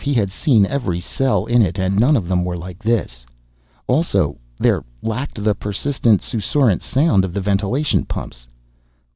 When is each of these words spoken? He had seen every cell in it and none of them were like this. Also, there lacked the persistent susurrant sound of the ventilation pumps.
He 0.03 0.15
had 0.15 0.31
seen 0.31 0.65
every 0.65 0.99
cell 0.99 1.45
in 1.45 1.61
it 1.61 1.77
and 1.77 1.95
none 1.99 2.17
of 2.17 2.27
them 2.27 2.43
were 2.43 2.57
like 2.57 2.81
this. 2.81 3.23
Also, 3.85 4.39
there 4.57 4.83
lacked 5.03 5.43
the 5.43 5.53
persistent 5.53 6.21
susurrant 6.23 6.81
sound 6.81 7.23
of 7.23 7.35
the 7.35 7.41
ventilation 7.41 8.05
pumps. 8.05 8.47